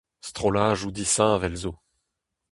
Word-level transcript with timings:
Strolladoù 0.27 0.89
disheñvel 0.95 1.55
zo. 1.63 1.71